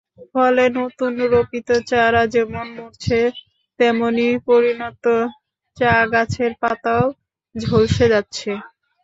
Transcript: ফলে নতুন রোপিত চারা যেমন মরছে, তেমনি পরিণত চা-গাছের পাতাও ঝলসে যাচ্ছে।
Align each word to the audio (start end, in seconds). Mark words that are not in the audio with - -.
ফলে 0.33 0.63
নতুন 0.77 1.13
রোপিত 1.33 1.69
চারা 1.89 2.23
যেমন 2.33 2.65
মরছে, 2.75 3.19
তেমনি 3.79 4.27
পরিণত 4.47 5.05
চা-গাছের 5.77 6.51
পাতাও 6.61 7.05
ঝলসে 7.55 8.05
যাচ্ছে। 8.13 8.51